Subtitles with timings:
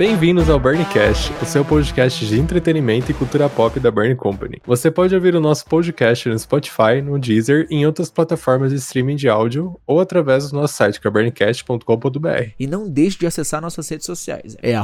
[0.00, 4.56] Bem-vindos ao Burncast, o seu podcast de entretenimento e cultura pop da Burn Company.
[4.64, 8.78] Você pode ouvir o nosso podcast no Spotify, no Deezer e em outras plataformas de
[8.78, 12.52] streaming de áudio ou através do nosso site que é burncast.com.br.
[12.58, 14.56] E não deixe de acessar nossas redes sociais.
[14.62, 14.74] É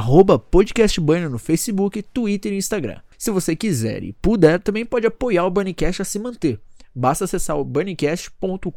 [0.51, 2.99] podcastburn no Facebook, Twitter e Instagram.
[3.17, 6.59] Se você quiser e puder, também pode apoiar o Burncast a se manter.
[6.97, 8.71] Basta acessar o burncast.com.br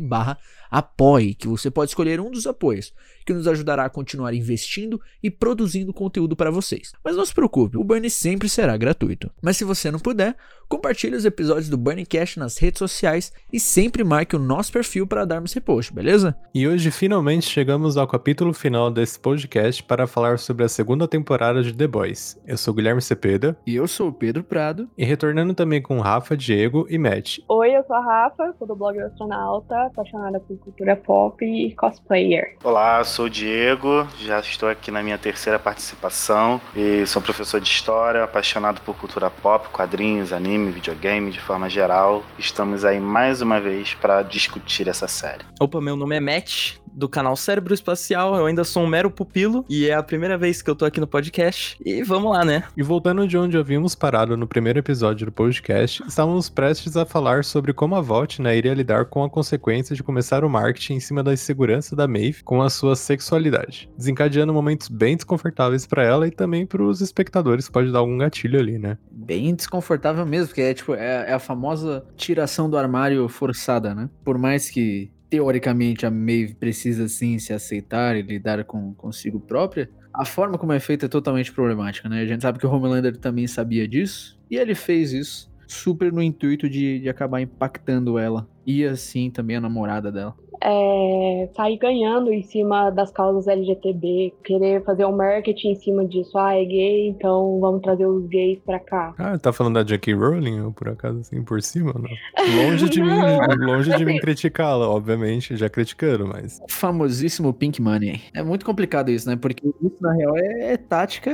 [0.00, 0.38] barra
[0.70, 2.92] apoie, que você pode escolher um dos apoios,
[3.24, 6.92] que nos ajudará a continuar investindo e produzindo conteúdo para vocês.
[7.04, 9.30] Mas não se preocupe, o Burn sempre será gratuito.
[9.42, 10.36] Mas se você não puder,
[10.68, 15.24] compartilhe os episódios do Burncast nas redes sociais e sempre marque o nosso perfil para
[15.24, 16.36] darmos repost, beleza?
[16.54, 21.62] E hoje finalmente chegamos ao capítulo final desse podcast para falar sobre a segunda temporada
[21.62, 22.38] de The Boys.
[22.46, 23.56] Eu sou Guilherme Cepeda.
[23.66, 24.88] E eu sou o Pedro Prado.
[24.96, 27.25] E retornando também com Rafa, Diego e Matt.
[27.48, 32.56] Oi, eu sou a Rafa, sou do blog Astronauta, apaixonada por cultura pop e cosplayer.
[32.62, 37.68] Olá, sou o Diego, já estou aqui na minha terceira participação e sou professor de
[37.68, 42.22] história, apaixonado por cultura pop, quadrinhos, anime, videogame de forma geral.
[42.38, 45.44] Estamos aí mais uma vez para discutir essa série.
[45.60, 48.34] Opa, meu nome é Matt, do canal Cérebro Espacial.
[48.34, 50.98] Eu ainda sou um mero pupilo e é a primeira vez que eu tô aqui
[50.98, 51.76] no podcast.
[51.84, 52.64] E vamos lá, né?
[52.76, 57.44] E voltando de onde havíamos parado no primeiro episódio do podcast, estávamos prestes a falar
[57.44, 61.00] sobre como a VOT né, iria lidar com a consequência de começar o marketing em
[61.00, 66.26] cima da insegurança da Maeve com a sua sexualidade, desencadeando momentos bem desconfortáveis para ela
[66.26, 68.96] e também para os espectadores, pode dar algum gatilho ali, né?
[69.10, 74.08] Bem desconfortável mesmo, porque é tipo é, é a famosa tiração do armário forçada, né?
[74.24, 79.90] Por mais que teoricamente a Maeve precisa sim se aceitar e lidar com consigo própria,
[80.14, 82.22] a forma como é feita é totalmente problemática, né?
[82.22, 86.22] A gente sabe que o Homelander também sabia disso e ele fez isso super no
[86.22, 92.32] intuito de, de acabar impactando ela e assim também a namorada dela é, sair ganhando
[92.32, 96.36] em cima das causas LGTB, querer fazer um marketing em cima disso.
[96.38, 99.14] Ah, é gay, então vamos trazer os gays pra cá.
[99.18, 101.92] Ah, tá falando da Jackie Rowling, ou por acaso assim, por cima?
[101.94, 102.64] Não.
[102.64, 106.60] Longe de mim, longe de mim criticá-la, obviamente, já criticando, mas...
[106.62, 108.20] O famosíssimo Pink Money.
[108.34, 109.36] É muito complicado isso, né?
[109.36, 111.32] Porque isso, na real, é, é tática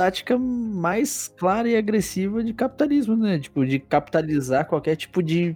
[0.00, 3.38] tática mais clara e agressiva de capitalismo, né?
[3.38, 5.54] Tipo, de capitalizar qualquer tipo de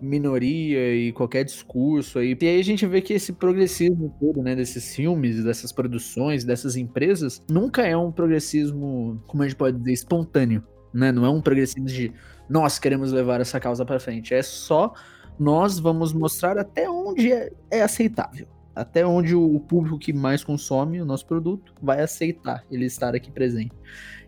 [0.00, 2.38] minoria e qualquer discurso aí.
[2.40, 6.76] E aí a gente vê que esse progressismo todo, né, desses filmes, dessas produções, dessas
[6.76, 10.62] empresas, nunca é um progressismo, como a gente pode dizer, espontâneo,
[10.94, 11.10] né?
[11.10, 12.12] Não é um progressismo de
[12.48, 14.94] nós queremos levar essa causa para frente, é só
[15.36, 18.46] nós vamos mostrar até onde é, é aceitável
[18.80, 23.30] até onde o público que mais consome o nosso produto vai aceitar ele estar aqui
[23.30, 23.72] presente.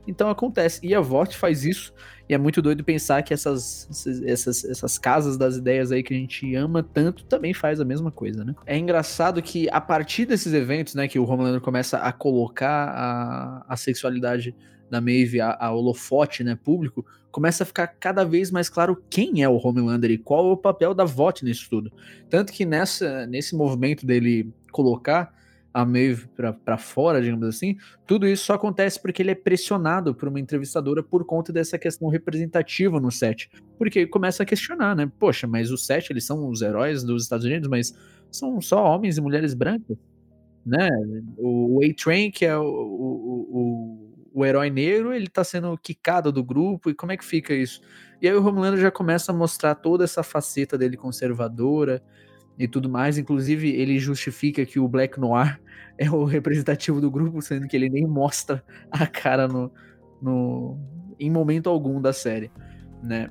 [0.06, 0.80] Então acontece.
[0.82, 1.92] E a VOT faz isso.
[2.28, 3.88] E é muito doido pensar que essas,
[4.24, 8.10] essas, essas casas das ideias aí que a gente ama tanto também faz a mesma
[8.10, 8.54] coisa, né?
[8.66, 13.64] É engraçado que a partir desses eventos, né, que o Homelander começa a colocar a,
[13.68, 14.54] a sexualidade
[14.92, 19.42] da Maeve a, a holofote, né, público, começa a ficar cada vez mais claro quem
[19.42, 21.90] é o Homelander e qual é o papel da VOT nisso tudo.
[22.28, 25.34] Tanto que nessa, nesse movimento dele colocar
[25.72, 30.28] a Maeve para fora, digamos assim, tudo isso só acontece porque ele é pressionado por
[30.28, 33.50] uma entrevistadora por conta dessa questão representativa no set.
[33.78, 35.10] Porque começa a questionar, né?
[35.18, 37.94] Poxa, mas o set, eles são os heróis dos Estados Unidos, mas
[38.30, 39.96] são só homens e mulheres brancas,
[40.66, 40.90] né?
[41.38, 46.90] O, A-Train, que é o, o, o herói negro, ele tá sendo quicado do grupo,
[46.90, 47.80] e como é que fica isso?
[48.20, 52.02] E aí o Homelander já começa a mostrar toda essa faceta dele conservadora,
[52.58, 53.18] e tudo mais.
[53.18, 55.60] Inclusive, ele justifica que o Black Noir
[55.98, 59.70] é o representativo do grupo, sendo que ele nem mostra a cara no,
[60.20, 60.78] no
[61.18, 62.50] em momento algum da série,
[63.02, 63.28] né?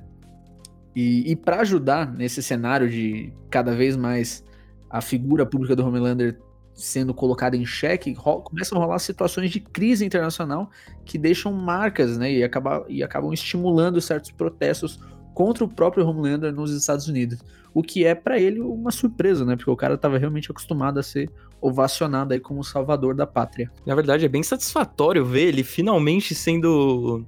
[0.94, 4.44] E, e para ajudar nesse cenário de cada vez mais
[4.90, 6.38] a figura pública do Homelander
[6.74, 10.70] sendo colocada em xeque, começam a rolar situações de crise internacional
[11.04, 12.32] que deixam marcas, né?
[12.32, 14.98] E, acaba, e acabam estimulando certos protestos
[15.34, 17.40] contra o próprio Homelander nos Estados Unidos.
[17.74, 19.56] O que é para ele uma surpresa, né?
[19.56, 21.30] Porque o cara estava realmente acostumado a ser
[21.60, 23.70] ovacionado aí como salvador da pátria.
[23.86, 27.24] Na verdade, é bem satisfatório ver ele finalmente sendo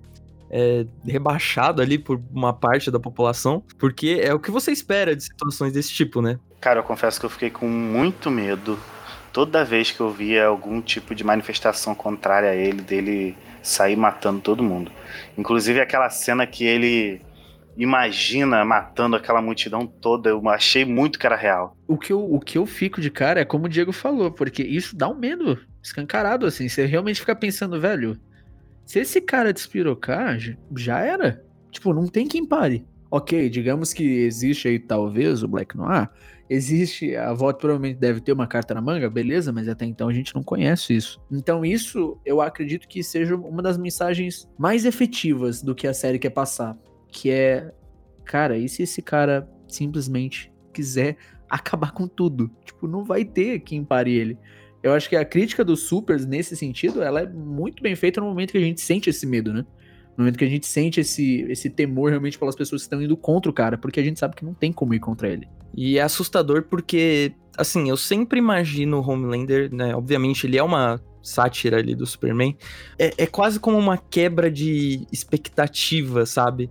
[0.51, 5.25] é, rebaixado ali por uma parte da população, porque é o que você espera de
[5.25, 6.39] situações desse tipo, né?
[6.61, 8.79] Cara, eu confesso que eu fiquei com muito medo
[9.35, 14.41] toda vez que eu via algum tipo de manifestação contrária a ele, dele sair matando
[14.41, 14.93] todo mundo.
[15.37, 17.21] Inclusive aquela cena que ele
[17.77, 20.31] imagina matando aquela multidão toda.
[20.31, 21.77] Eu achei muito que era real.
[21.89, 24.63] O que, eu, o que eu fico de cara é como o Diego falou, porque
[24.63, 26.69] isso dá um medo escancarado, assim.
[26.69, 28.17] Você realmente fica pensando, velho,
[28.87, 30.39] se esse cara despirocar,
[30.77, 31.45] já era.
[31.73, 32.87] Tipo, não tem quem pare.
[33.11, 36.09] ok, digamos que existe aí talvez o Black Noir,
[36.49, 40.13] existe, a VOT provavelmente deve ter uma carta na manga, beleza, mas até então a
[40.13, 41.21] gente não conhece isso.
[41.31, 46.19] Então isso eu acredito que seja uma das mensagens mais efetivas do que a série
[46.19, 46.77] quer passar,
[47.09, 47.73] que é,
[48.25, 51.17] cara, e se esse cara simplesmente quiser
[51.49, 52.51] acabar com tudo?
[52.65, 54.39] Tipo, não vai ter quem pare ele.
[54.83, 58.27] Eu acho que a crítica dos supers nesse sentido, ela é muito bem feita no
[58.27, 59.65] momento que a gente sente esse medo, né?
[60.17, 63.17] No momento que a gente sente esse, esse temor realmente pelas pessoas que estão indo
[63.17, 65.49] contra o cara, porque a gente sabe que não tem como ir contra ele.
[65.77, 69.95] E é assustador porque, assim, eu sempre imagino o Homelander, né?
[69.95, 72.57] Obviamente ele é uma sátira ali do Superman.
[72.99, 76.71] É, é quase como uma quebra de expectativa, sabe?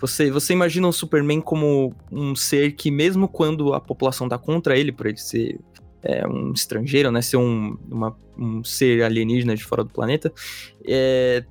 [0.00, 4.76] Você, você imagina o Superman como um ser que, mesmo quando a população tá contra
[4.76, 5.60] ele, por ele ser
[6.02, 7.20] é, um estrangeiro, né?
[7.20, 10.32] Ser um, uma, um ser alienígena de fora do planeta,
[10.86, 11.44] é,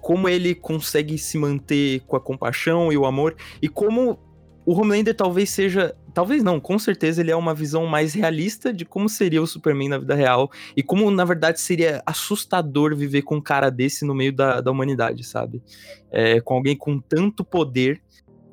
[0.00, 4.18] como ele consegue se manter com a compaixão e o amor, e como
[4.64, 5.94] o Homelander talvez seja.
[6.16, 9.90] Talvez não, com certeza ele é uma visão mais realista de como seria o Superman
[9.90, 10.50] na vida real.
[10.74, 14.70] E como, na verdade, seria assustador viver com um cara desse no meio da, da
[14.70, 15.62] humanidade, sabe?
[16.10, 18.00] É, com alguém com tanto poder,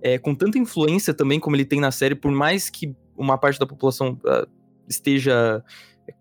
[0.01, 3.57] é, com tanta influência também, como ele tem na série, por mais que uma parte
[3.57, 4.45] da população uh,
[4.85, 5.63] esteja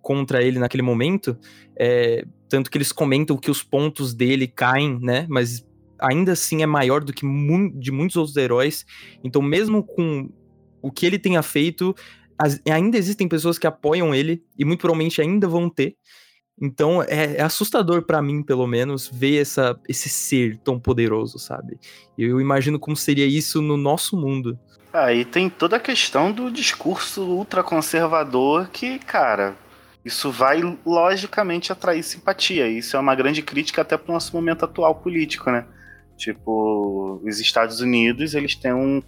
[0.00, 1.36] contra ele naquele momento.
[1.76, 5.26] É, tanto que eles comentam que os pontos dele caem, né?
[5.28, 5.66] Mas
[5.98, 8.86] ainda assim é maior do que mu de muitos outros heróis.
[9.24, 10.30] Então, mesmo com
[10.82, 11.94] o que ele tenha feito,
[12.38, 15.96] as, ainda existem pessoas que apoiam ele e muito provavelmente ainda vão ter.
[16.60, 21.78] Então é, é assustador para mim, pelo menos, ver essa, esse ser tão poderoso, sabe?
[22.18, 24.58] Eu imagino como seria isso no nosso mundo.
[24.92, 29.56] Aí tem toda a questão do discurso ultraconservador que, cara,
[30.04, 32.68] isso vai logicamente atrair simpatia.
[32.68, 35.66] Isso é uma grande crítica até para o nosso momento atual político, né?
[36.16, 39.02] Tipo, os Estados Unidos, eles têm um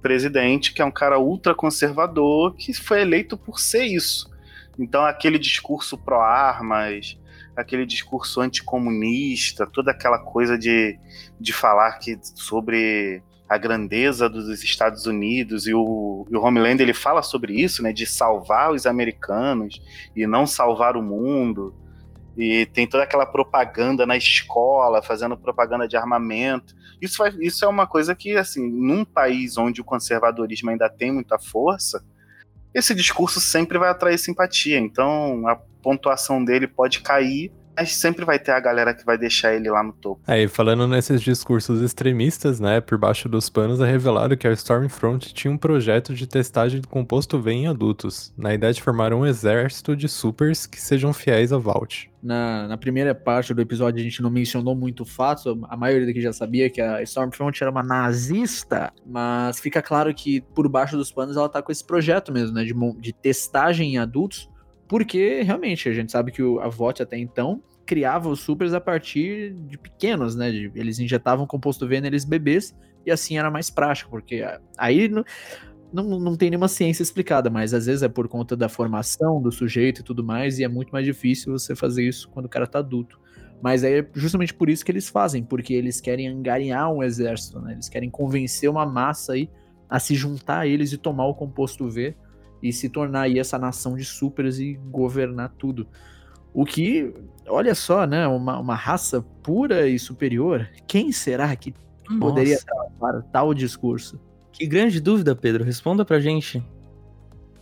[0.00, 4.30] presidente que é um cara ultraconservador que foi eleito por ser isso.
[4.78, 7.18] Então, aquele discurso pró-armas,
[7.56, 10.98] aquele discurso anticomunista, toda aquela coisa de,
[11.40, 16.94] de falar que sobre a grandeza dos Estados Unidos e o, e o Homelander ele
[16.94, 19.80] fala sobre isso, né, de salvar os americanos
[20.14, 21.74] e não salvar o mundo.
[22.38, 26.72] E tem toda aquela propaganda na escola, fazendo propaganda de armamento.
[27.02, 31.10] Isso, vai, isso é uma coisa que, assim, num país onde o conservadorismo ainda tem
[31.10, 32.04] muita força,
[32.72, 34.78] esse discurso sempre vai atrair simpatia.
[34.78, 39.54] Então, a pontuação dele pode cair mas sempre vai ter a galera que vai deixar
[39.54, 40.20] ele lá no topo.
[40.26, 45.32] Aí, falando nesses discursos extremistas, né, por baixo dos panos é revelado que a Stormfront
[45.32, 49.24] tinha um projeto de testagem do composto V em adultos, na ideia de formar um
[49.24, 52.10] exército de supers que sejam fiéis a Vault.
[52.20, 56.06] Na, na primeira parte do episódio a gente não mencionou muito o fato, a maioria
[56.06, 60.96] daqui já sabia que a Stormfront era uma nazista, mas fica claro que por baixo
[60.96, 64.50] dos panos ela tá com esse projeto mesmo, né, de, de testagem em adultos,
[64.88, 68.80] porque realmente a gente sabe que o, a VOT até então criava os supers a
[68.80, 70.50] partir de pequenos, né?
[70.50, 72.74] De, eles injetavam composto V neles bebês
[73.04, 74.44] e assim era mais prático, porque
[74.76, 75.24] aí não,
[75.92, 79.50] não, não tem nenhuma ciência explicada, mas às vezes é por conta da formação do
[79.50, 82.66] sujeito e tudo mais, e é muito mais difícil você fazer isso quando o cara
[82.66, 83.18] tá adulto.
[83.60, 87.72] Mas é justamente por isso que eles fazem, porque eles querem angariar um exército, né?
[87.72, 89.50] Eles querem convencer uma massa aí
[89.88, 92.14] a se juntar a eles e tomar o composto V
[92.62, 95.86] e se tornar aí essa nação de supers e governar tudo.
[96.52, 97.14] O que,
[97.46, 98.26] olha só, né?
[98.26, 100.68] Uma, uma raça pura e superior.
[100.86, 101.74] Quem será que
[102.08, 102.18] Nossa.
[102.18, 102.58] poderia
[102.98, 104.20] para tal discurso?
[104.52, 105.62] Que grande dúvida, Pedro.
[105.62, 106.64] Responda pra gente.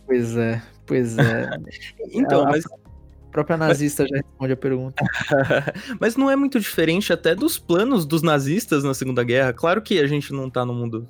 [0.05, 1.49] Pois é, pois é.
[2.11, 2.65] então, a, mas.
[2.65, 4.09] A própria nazista mas...
[4.09, 5.05] já responde a pergunta.
[5.99, 9.53] mas não é muito diferente até dos planos dos nazistas na Segunda Guerra.
[9.53, 11.07] Claro que a gente não tá no mundo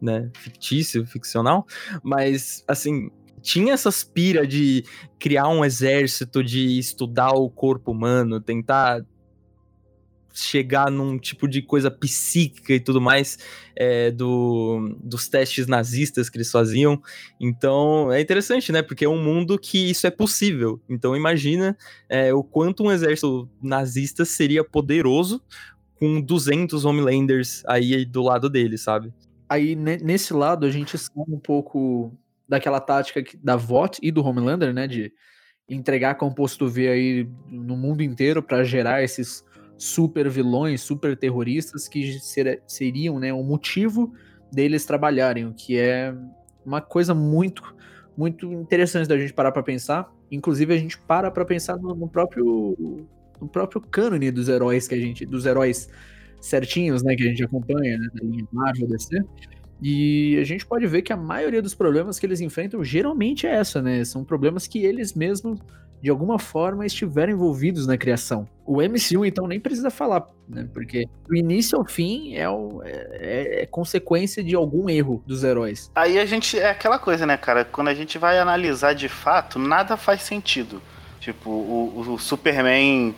[0.00, 1.66] né, fictício, ficcional,
[2.02, 3.10] mas assim,
[3.40, 4.84] tinha essas pira de
[5.18, 9.04] criar um exército, de estudar o corpo humano, tentar
[10.32, 13.38] chegar num tipo de coisa psíquica e tudo mais
[13.76, 17.00] é, do, dos testes nazistas que eles faziam.
[17.40, 18.82] Então é interessante, né?
[18.82, 20.80] Porque é um mundo que isso é possível.
[20.88, 21.76] Então imagina
[22.08, 25.42] é, o quanto um exército nazista seria poderoso
[25.98, 29.12] com 200 Homelanders aí do lado dele, sabe?
[29.48, 32.12] Aí nesse lado a gente sabe um pouco
[32.50, 35.12] daquela tática da VOT e do Homelander, né, de
[35.68, 39.44] entregar composto V aí no mundo inteiro para gerar esses
[39.78, 44.12] super vilões, super terroristas que ser, seriam, né, o motivo
[44.52, 46.12] deles trabalharem, o que é
[46.66, 47.62] uma coisa muito
[48.16, 50.12] muito interessante da gente parar para pensar.
[50.30, 53.06] Inclusive a gente para para pensar no, no, próprio
[53.40, 55.88] no próprio cânone dos heróis que a gente dos heróis
[56.40, 59.24] certinhos, né, que a gente acompanha, né, da linha Marvel DC
[59.82, 63.54] E a gente pode ver que a maioria dos problemas que eles enfrentam geralmente é
[63.54, 64.04] essa, né?
[64.04, 65.58] São problemas que eles mesmos,
[66.02, 68.46] de alguma forma, estiveram envolvidos na criação.
[68.66, 70.68] O MCU, então, nem precisa falar, né?
[70.72, 75.90] Porque do início ao fim é, o, é, é consequência de algum erro dos heróis.
[75.94, 76.58] Aí a gente.
[76.58, 77.64] É aquela coisa, né, cara?
[77.64, 80.82] Quando a gente vai analisar de fato, nada faz sentido.
[81.20, 83.14] Tipo, o, o Superman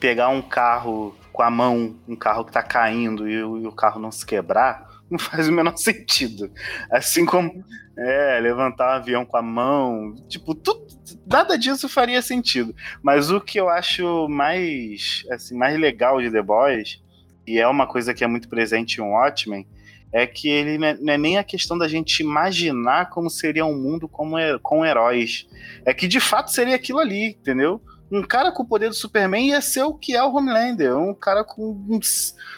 [0.00, 4.00] pegar um carro com a mão, um carro que tá caindo e, e o carro
[4.00, 6.50] não se quebrar não faz o menor sentido.
[6.90, 7.64] Assim como
[7.96, 10.86] é, levantar um avião com a mão, tipo, tudo,
[11.26, 12.74] nada disso faria sentido.
[13.02, 17.02] Mas o que eu acho mais, assim, mais legal de The Boys,
[17.46, 19.66] e é uma coisa que é muito presente em Watchmen,
[20.12, 24.08] é que ele não é nem a questão da gente imaginar como seria um mundo
[24.08, 25.46] como, com heróis.
[25.84, 27.82] É que de fato seria aquilo ali, entendeu?
[28.10, 30.96] Um cara com o poder do Superman ia ser o que é o Homelander.
[30.96, 32.00] Um cara com um,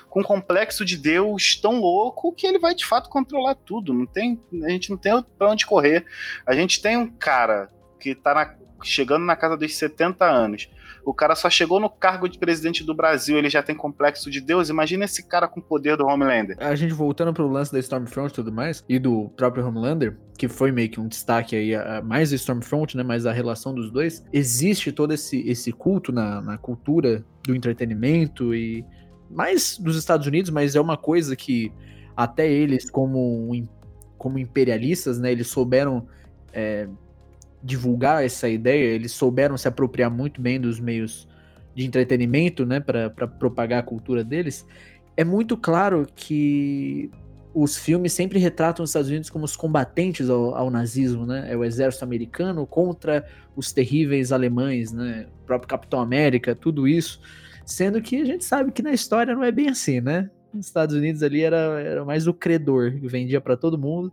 [0.09, 3.93] com um complexo de Deus tão louco que ele vai de fato controlar tudo.
[3.93, 6.05] Não tem, a gente não tem pra onde correr.
[6.47, 10.69] A gente tem um cara que tá na, chegando na casa dos 70 anos
[11.05, 14.41] o cara só chegou no cargo de presidente do Brasil, ele já tem complexo de
[14.41, 14.69] Deus.
[14.69, 16.57] Imagina esse cara com o poder do Homelander.
[16.61, 20.49] A gente voltando pro lance da Stormfront e tudo mais, e do próprio Homelander, que
[20.49, 23.03] foi meio que um destaque aí, mais do Stormfront, né?
[23.03, 24.25] Mas a relação dos dois.
[24.33, 28.85] Existe todo esse, esse culto na, na cultura do entretenimento e
[29.31, 31.73] mais dos Estados Unidos, mas é uma coisa que
[32.17, 33.67] até eles, como,
[34.19, 35.33] como imperialistas, né?
[35.33, 36.07] Eles souberam.
[36.53, 36.89] É,
[37.63, 41.29] divulgar essa ideia, eles souberam se apropriar muito bem dos meios
[41.75, 44.67] de entretenimento, né, para propagar a cultura deles.
[45.17, 47.11] É muito claro que
[47.53, 51.53] os filmes sempre retratam os Estados Unidos como os combatentes ao, ao, nazismo, né?
[51.53, 53.27] É o exército americano contra
[53.57, 55.27] os terríveis alemães, né?
[55.43, 57.21] O próprio Capitão América, tudo isso.
[57.67, 60.31] Sendo que a gente sabe que na história não é bem assim, né?
[60.55, 64.13] Os Estados Unidos ali era, era mais o credor, que vendia para todo mundo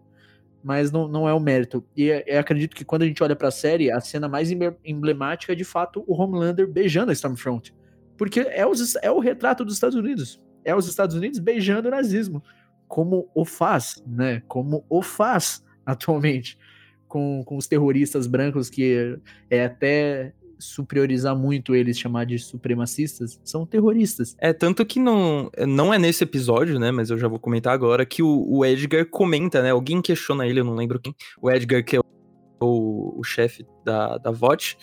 [0.68, 1.82] mas não, não é o mérito.
[1.96, 4.52] E é, é, acredito que quando a gente olha para a série, a cena mais
[4.84, 7.74] emblemática é de fato o Homelander beijando a Stormfront.
[8.18, 10.44] Porque é, os, é o retrato dos Estados Unidos.
[10.66, 12.44] É os Estados Unidos beijando o nazismo.
[12.86, 14.44] Como o faz, né?
[14.46, 16.60] Como o faz atualmente
[17.08, 19.18] com, com os terroristas brancos, que
[19.50, 24.36] é até superiorizar muito eles, chamar de supremacistas, são terroristas.
[24.40, 28.06] É, tanto que não, não é nesse episódio, né, mas eu já vou comentar agora,
[28.06, 31.84] que o, o Edgar comenta, né, alguém questiona ele, eu não lembro quem, o Edgar
[31.84, 32.00] que é
[32.60, 34.78] o, o chefe da, da VOT,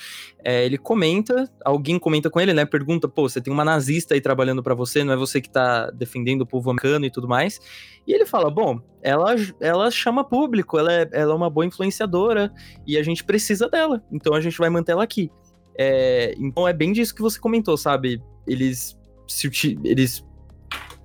[0.45, 2.65] é, ele comenta, alguém comenta com ele, né?
[2.65, 5.91] Pergunta, pô, você tem uma nazista aí trabalhando para você, não é você que tá
[5.91, 7.61] defendendo o povo americano e tudo mais.
[8.07, 12.53] E ele fala, bom, ela, ela chama público, ela é, ela é uma boa influenciadora
[12.87, 15.31] e a gente precisa dela, então a gente vai manter ela aqui.
[15.77, 18.23] É, então é bem disso que você comentou, sabe?
[18.47, 20.25] Eles se, eles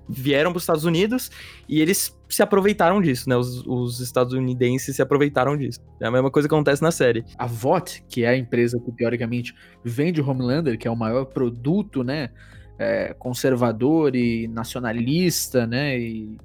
[0.08, 1.30] vieram para os Estados Unidos
[1.68, 3.36] e eles se aproveitaram disso, né?
[3.36, 5.80] Os, os, estadunidenses se aproveitaram disso.
[6.00, 7.24] É a mesma coisa que acontece na série.
[7.38, 12.02] A VOT, que é a empresa que teoricamente vende Homelander, que é o maior produto,
[12.02, 12.30] né?
[12.78, 15.98] É, conservador e nacionalista, né?
[15.98, 16.38] E,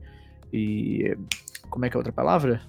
[0.51, 1.17] e,
[1.69, 2.61] como é que é a outra palavra?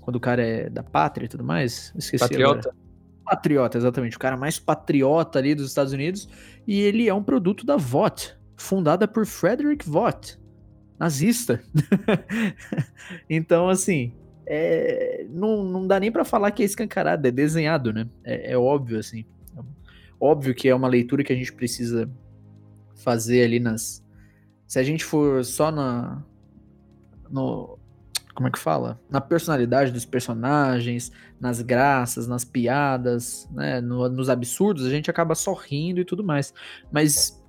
[0.00, 1.92] Quando o cara é da pátria e tudo mais?
[1.96, 2.68] Esqueci Patriota.
[2.68, 2.83] Agora
[3.24, 4.16] patriota, exatamente.
[4.16, 6.28] O cara mais patriota ali dos Estados Unidos.
[6.66, 10.38] E ele é um produto da VOT, fundada por Frederick Vought,
[10.98, 11.62] nazista.
[13.28, 14.12] então, assim,
[14.46, 18.08] é, não, não dá nem para falar que é escancarado, é desenhado, né?
[18.22, 19.24] É, é, óbvio, assim.
[20.20, 22.10] Óbvio que é uma leitura que a gente precisa
[22.94, 24.02] fazer ali nas.
[24.66, 26.22] Se a gente for só na.
[27.30, 27.78] No,
[28.34, 29.00] como é que fala?
[29.08, 33.80] Na personalidade dos personagens, nas graças, nas piadas, né?
[33.80, 36.52] No, nos absurdos, a gente acaba sorrindo e tudo mais.
[36.90, 37.42] Mas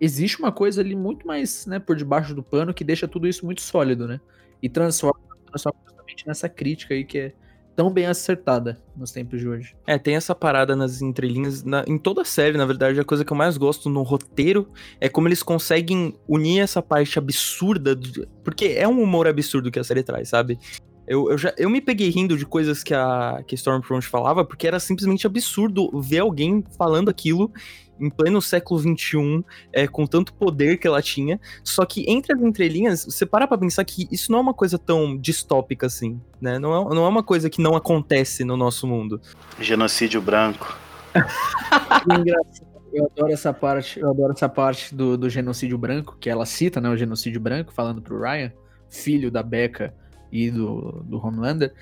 [0.00, 3.46] existe uma coisa ali muito mais, né, por debaixo do pano que deixa tudo isso
[3.46, 4.20] muito sólido, né?
[4.60, 7.32] E transforma, transforma justamente nessa crítica aí que é
[7.74, 9.76] tão bem acertada nos tempos de hoje.
[9.86, 13.24] É, tem essa parada nas entrelinhas, na, em toda a série, na verdade, a coisa
[13.24, 14.68] que eu mais gosto no roteiro
[15.00, 19.78] é como eles conseguem unir essa parte absurda, do, porque é um humor absurdo que
[19.78, 20.58] a série traz, sabe?
[21.06, 24.66] Eu, eu, já, eu me peguei rindo de coisas que a que Stormfront falava, porque
[24.66, 27.52] era simplesmente absurdo ver alguém falando aquilo
[27.98, 31.40] em pleno século XXI, é, com tanto poder que ela tinha.
[31.62, 34.78] Só que entre as entrelinhas, você para pra pensar que isso não é uma coisa
[34.78, 36.58] tão distópica assim, né?
[36.58, 39.20] Não é, não é uma coisa que não acontece no nosso mundo.
[39.60, 40.76] Genocídio branco.
[42.94, 46.80] Eu adoro essa parte, eu adoro essa parte do, do genocídio branco, que ela cita,
[46.80, 46.88] né?
[46.88, 48.52] O genocídio branco, falando pro Ryan,
[48.88, 49.92] filho da Becca
[50.30, 51.74] e do, do Homelander.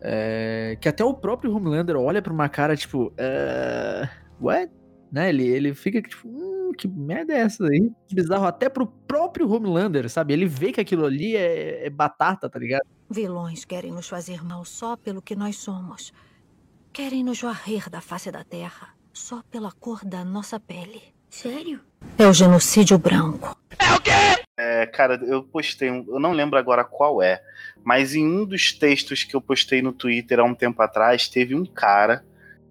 [0.00, 4.08] É, que até o próprio Homelander olha pra uma cara tipo, uh,
[4.40, 4.68] what?
[5.10, 5.28] Né?
[5.28, 7.90] Ele, ele fica tipo, hum, que merda é essa aí?
[8.12, 10.32] Bizarro até pro próprio Homelander, sabe?
[10.32, 12.86] Ele vê que aquilo ali é, é batata, tá ligado?
[13.10, 16.12] Vilões querem nos fazer mal só pelo que nós somos.
[16.92, 21.02] Querem nos varrer da face da terra só pela cor da nossa pele.
[21.30, 21.80] Sério?
[22.16, 23.56] É o genocídio branco.
[24.56, 27.40] É, cara, eu postei, um, eu não lembro agora qual é,
[27.84, 31.54] mas em um dos textos que eu postei no Twitter há um tempo atrás, teve
[31.54, 32.24] um cara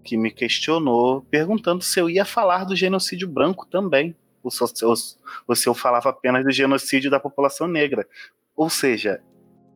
[0.07, 4.93] que me questionou perguntando se eu ia falar do genocídio branco também, ou se, ou,
[5.45, 8.07] ou se eu falava apenas do genocídio da população negra.
[8.55, 9.21] Ou seja,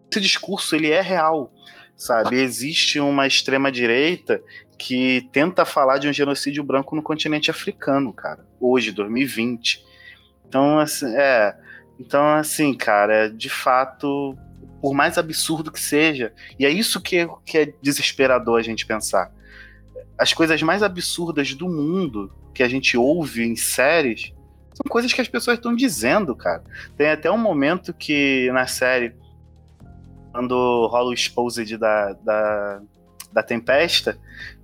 [0.09, 1.53] esse discurso ele é real,
[1.97, 2.37] sabe?
[2.39, 4.41] Existe uma extrema direita
[4.77, 8.47] que tenta falar de um genocídio branco no continente africano, cara.
[8.57, 9.83] Hoje, 2020.
[10.47, 11.53] Então, assim, é,
[11.99, 14.37] então assim, cara, de fato,
[14.81, 19.29] por mais absurdo que seja, e é isso que, que é desesperador a gente pensar.
[20.17, 24.33] As coisas mais absurdas do mundo que a gente ouve em séries
[24.73, 26.63] são coisas que as pessoas estão dizendo, cara.
[26.95, 29.15] Tem até um momento que na série
[30.31, 32.81] quando rola o exposed da, da,
[33.31, 34.17] da Tempesta,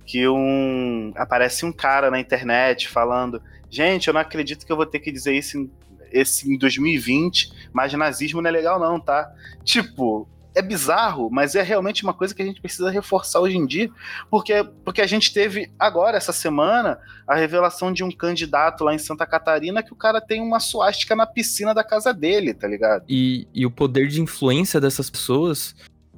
[0.06, 3.40] que um aparece um cara na internet falando:
[3.70, 5.70] gente, eu não acredito que eu vou ter que dizer isso em,
[6.10, 9.30] esse, em 2020, mas nazismo não é legal, não, tá?
[9.62, 13.66] Tipo, é bizarro, mas é realmente uma coisa que a gente precisa reforçar hoje em
[13.66, 13.90] dia,
[14.30, 18.98] porque, porque a gente teve agora, essa semana, a revelação de um candidato lá em
[18.98, 23.04] Santa Catarina que o cara tem uma suástica na piscina da casa dele, tá ligado?
[23.08, 25.74] E, e o poder de influência dessas pessoas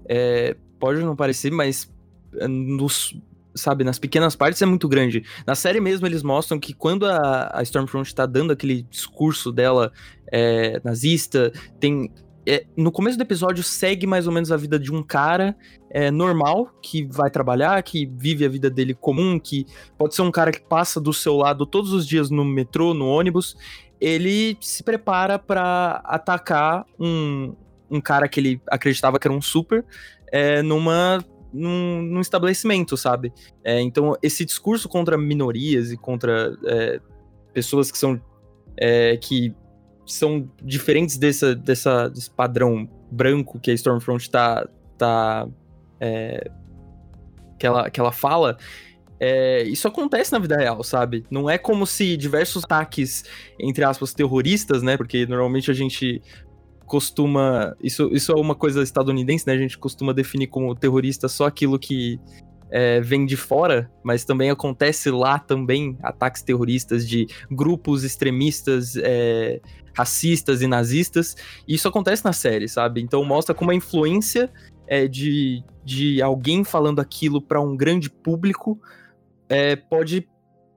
[0.08, 1.92] é, pode não parecer, mas
[2.38, 3.14] é, nos,
[3.54, 5.24] sabe, nas pequenas partes é muito grande.
[5.46, 9.92] Na série mesmo eles mostram que quando a, a Stormfront tá dando aquele discurso dela
[10.32, 12.10] é, nazista, tem
[12.46, 15.56] é, no começo do episódio segue mais ou menos a vida de um cara
[15.90, 19.66] é, normal, que vai trabalhar, que vive a vida dele comum, que
[19.98, 23.06] pode ser um cara que passa do seu lado todos os dias no metrô, no
[23.06, 23.56] ônibus.
[24.00, 27.54] Ele se prepara para atacar um,
[27.90, 29.84] um cara que ele acreditava que era um super
[30.32, 33.32] é, numa num, num, estabelecimento, sabe?
[33.64, 37.00] É, então, esse discurso contra minorias e contra é,
[37.52, 38.20] pessoas que são.
[38.76, 39.54] É, que
[40.12, 44.68] são diferentes dessa, dessa, desse padrão branco que a Stormfront tá.
[44.96, 45.48] tá
[46.00, 46.50] é,
[47.58, 48.56] que, ela, que ela fala.
[49.18, 51.26] É, isso acontece na vida real, sabe?
[51.30, 53.24] Não é como se diversos ataques,
[53.58, 54.96] entre aspas, terroristas, né?
[54.96, 56.22] Porque normalmente a gente
[56.86, 57.76] costuma.
[57.82, 59.52] Isso, isso é uma coisa estadunidense, né?
[59.52, 62.18] A gente costuma definir como terrorista só aquilo que
[62.70, 69.60] é, vem de fora, mas também acontece lá também ataques terroristas de grupos extremistas é,
[69.94, 71.36] racistas e nazistas.
[71.66, 73.00] E isso acontece na série, sabe?
[73.00, 74.50] Então mostra como a influência
[74.86, 78.80] é, de, de alguém falando aquilo para um grande público
[79.48, 80.28] é, pode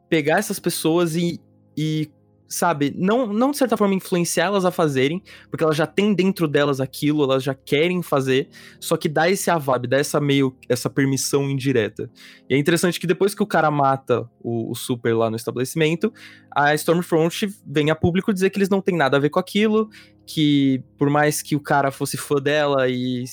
[0.10, 1.40] pegar essas pessoas e,
[1.78, 2.12] e
[2.54, 6.80] sabe, não, não de certa forma influenciá-las a fazerem, porque elas já têm dentro delas
[6.80, 8.48] aquilo, elas já querem fazer,
[8.80, 12.10] só que dá esse avab, dá essa meio, essa permissão indireta.
[12.48, 16.14] E é interessante que depois que o cara mata o, o Super lá no estabelecimento,
[16.56, 19.90] a Stormfront vem a público dizer que eles não têm nada a ver com aquilo,
[20.26, 23.24] que por mais que o cara fosse fã dela e,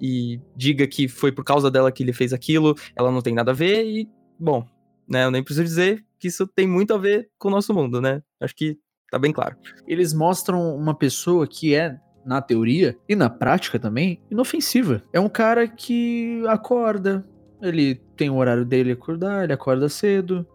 [0.00, 3.50] e diga que foi por causa dela que ele fez aquilo, ela não tem nada
[3.50, 4.66] a ver e, bom,
[5.06, 8.00] né, eu nem preciso dizer, que isso tem muito a ver com o nosso mundo,
[8.00, 8.22] né?
[8.40, 8.78] Acho que
[9.10, 9.58] tá bem claro.
[9.86, 15.02] Eles mostram uma pessoa que é, na teoria e na prática também, inofensiva.
[15.12, 17.28] É um cara que acorda,
[17.60, 20.46] ele tem o horário dele acordar, ele acorda cedo,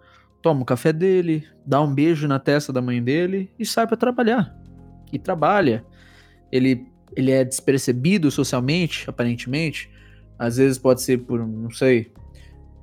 [0.42, 3.96] toma o café dele, dá um beijo na testa da mãe dele e sai para
[3.96, 4.52] trabalhar.
[5.14, 5.86] E trabalha.
[6.52, 6.84] Ele,
[7.16, 9.88] ele é despercebido socialmente, aparentemente.
[10.40, 12.12] Às vezes pode ser por, não sei,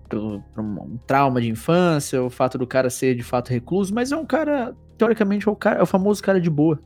[0.09, 4.16] por, um trauma de infância, o fato do cara ser de fato recluso, mas é
[4.16, 6.81] um cara, teoricamente, é o, cara, é o famoso cara de boa.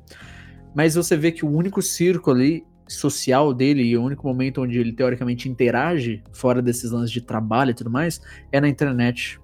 [0.74, 4.78] Mas você vê que o único círculo ali social dele e o único momento onde
[4.78, 9.40] ele teoricamente interage, fora desses lances de trabalho e tudo mais, é na internet.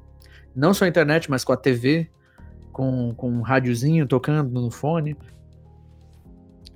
[0.54, 2.10] Não só a internet, mas com a TV,
[2.72, 5.16] com, com um rádiozinho tocando no fone.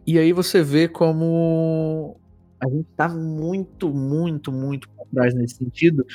[0.07, 2.17] E aí você vê como
[2.61, 6.07] a gente tá muito, muito, muito atrás nesse sentido,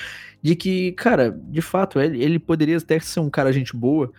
[0.41, 4.11] de que, cara, de fato, ele, ele poderia até ser um cara gente boa,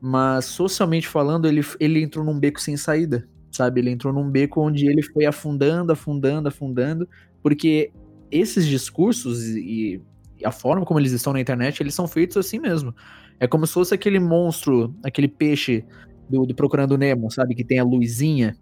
[0.00, 3.80] mas socialmente falando, ele, ele entrou num beco sem saída, sabe?
[3.80, 7.08] Ele entrou num beco onde ele foi afundando, afundando, afundando,
[7.42, 7.92] porque
[8.30, 10.00] esses discursos e,
[10.38, 12.94] e a forma como eles estão na internet, eles são feitos assim mesmo.
[13.38, 15.84] É como se fosse aquele monstro, aquele peixe
[16.28, 17.54] do, do Procurando Nemo, sabe?
[17.54, 18.56] Que tem a luzinha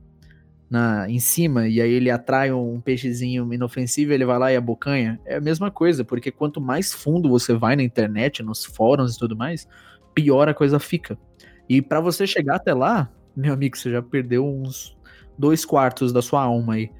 [0.71, 5.21] na, em cima e aí ele atrai um peixezinho inofensivo, ele vai lá e abocanha.
[5.25, 9.19] É a mesma coisa, porque quanto mais fundo você vai na internet, nos fóruns e
[9.19, 9.67] tudo mais,
[10.15, 11.19] pior a coisa fica.
[11.69, 14.97] E para você chegar até lá, meu amigo, você já perdeu uns
[15.39, 16.91] dois quartos da sua alma aí.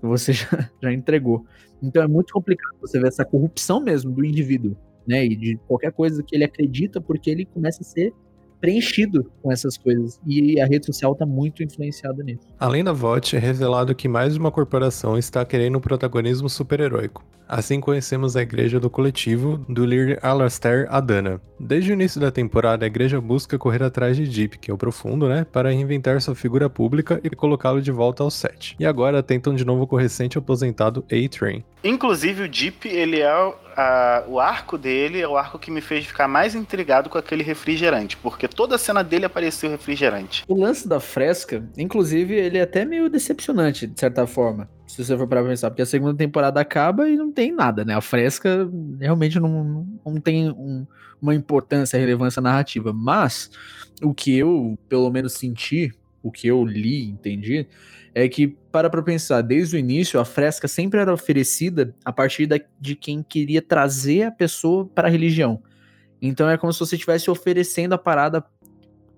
[0.00, 1.44] você já, já entregou.
[1.82, 5.24] Então é muito complicado você ver essa corrupção mesmo do indivíduo, né?
[5.24, 8.12] E de qualquer coisa que ele acredita, porque ele começa a ser
[8.60, 10.20] preenchido com essas coisas.
[10.26, 12.46] E a rede social está muito influenciada nisso.
[12.58, 17.24] Além da VOT, é revelado que mais de uma corporação está querendo um protagonismo super-heróico.
[17.52, 21.40] Assim conhecemos a igreja do coletivo do líder Alastair Adana.
[21.58, 24.78] Desde o início da temporada, a igreja busca correr atrás de Deep, que é o
[24.78, 28.76] profundo, né, para reinventar sua figura pública e colocá-lo de volta ao set.
[28.78, 31.64] E agora tentam de novo com o recente aposentado A-Train.
[31.82, 33.26] Inclusive o Deep, ele é
[33.76, 37.42] a, o arco dele é o arco que me fez ficar mais intrigado com aquele
[37.42, 40.44] refrigerante, porque toda a cena dele apareceu refrigerante.
[40.46, 45.16] O lance da fresca, inclusive, ele é até meio decepcionante, de certa forma, se você
[45.16, 47.94] for para pensar, porque a segunda temporada acaba e não tem nada, né?
[47.94, 50.84] A fresca realmente não, não tem um,
[51.22, 53.50] uma importância, relevância narrativa, mas
[54.02, 57.68] o que eu, pelo menos, senti, o que eu li, entendi,
[58.12, 62.46] é que, para pra pensar, desde o início, a fresca sempre era oferecida a partir
[62.46, 65.62] da, de quem queria trazer a pessoa para a religião.
[66.20, 68.44] Então é como se você estivesse oferecendo a parada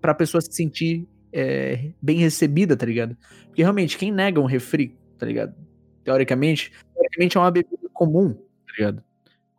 [0.01, 3.17] para a pessoa se sentir é, bem recebida, tá ligado?
[3.47, 5.55] Porque realmente, quem nega um refri, tá ligado?
[6.03, 9.05] Teoricamente, teoricamente é uma bebida comum, tá ligado?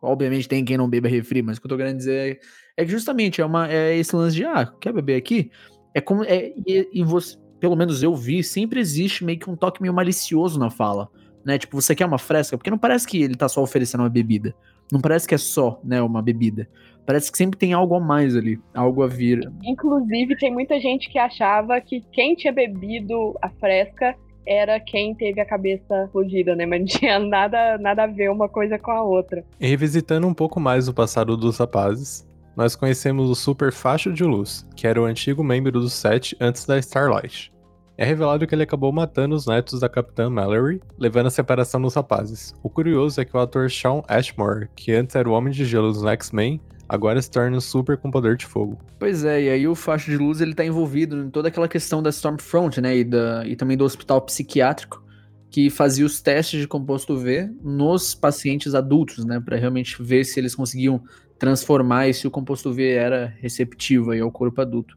[0.02, 2.38] Obviamente tem quem não beba refri, mas o que eu tô querendo dizer
[2.76, 5.50] é, é que justamente é, uma, é esse lance de, ah, quer beber aqui?
[5.94, 6.22] É como.
[6.24, 9.94] É, e, e você, pelo menos eu vi, sempre existe meio que um toque meio
[9.94, 11.08] malicioso na fala.
[11.42, 11.56] Né?
[11.56, 12.58] Tipo, você quer uma fresca?
[12.58, 14.54] Porque não parece que ele tá só oferecendo uma bebida.
[14.92, 16.68] Não parece que é só, né, uma bebida.
[17.06, 19.50] Parece que sempre tem algo a mais ali, algo a vir.
[19.62, 24.14] Inclusive, tem muita gente que achava que quem tinha bebido a fresca
[24.46, 26.66] era quem teve a cabeça fodida, né?
[26.66, 29.44] Mas não tinha nada, nada a ver uma coisa com a outra.
[29.60, 32.26] E revisitando um pouco mais o passado dos rapazes,
[32.56, 36.64] nós conhecemos o Super Facho de Luz, que era o antigo membro do set antes
[36.64, 37.52] da Starlight.
[37.96, 41.94] É revelado que ele acabou matando os netos da Capitã Mallory, levando a separação dos
[41.94, 42.52] rapazes.
[42.60, 45.92] O curioso é que o ator Sean Ashmore, que antes era o Homem de Gelo
[45.92, 46.60] dos X-Men,
[46.94, 48.78] agora se torna um super com poder de fogo.
[48.98, 52.02] Pois é, e aí o Facho de Luz ele tá envolvido em toda aquela questão
[52.02, 55.04] da Stormfront, né, e, da, e também do hospital psiquiátrico,
[55.50, 60.40] que fazia os testes de composto V nos pacientes adultos, né, para realmente ver se
[60.40, 61.02] eles conseguiam
[61.38, 64.96] transformar e se o composto V era receptivo aí ao corpo adulto.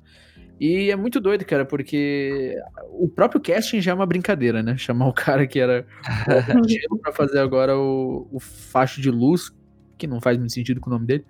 [0.60, 2.56] E é muito doido, cara, porque
[2.90, 4.76] o próprio casting já é uma brincadeira, né?
[4.76, 5.86] Chamar o cara que era
[6.90, 9.52] o pra fazer agora o, o facho de luz,
[9.98, 11.26] que não faz muito sentido com o nome dele,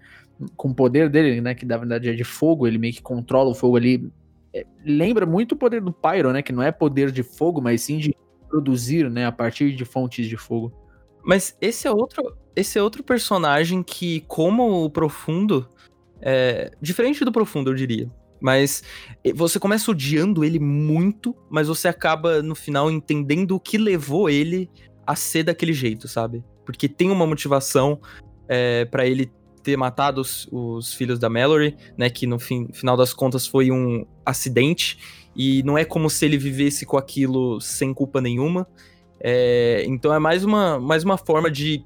[0.55, 1.55] com o poder dele, né?
[1.55, 4.11] Que na verdade é de fogo, ele meio que controla o fogo ali.
[4.53, 6.41] É, lembra muito o poder do Pyro, né?
[6.41, 8.15] Que não é poder de fogo, mas sim de
[8.49, 9.25] produzir, né?
[9.25, 10.71] A partir de fontes de fogo.
[11.23, 15.67] Mas esse é outro, esse é outro personagem que, como o Profundo,
[16.21, 18.09] é diferente do Profundo, eu diria.
[18.39, 18.83] Mas
[19.35, 24.69] você começa odiando ele muito, mas você acaba no final entendendo o que levou ele
[25.05, 26.43] a ser daquele jeito, sabe?
[26.65, 27.99] Porque tem uma motivação
[28.47, 29.31] é, para ele
[29.67, 32.09] ter matado os, os, filhos da Mallory, né?
[32.09, 34.97] Que no fim, final das contas foi um acidente.
[35.35, 38.65] E não é como se ele vivesse com aquilo sem culpa nenhuma.
[39.19, 41.85] É, então é mais uma, mais uma forma de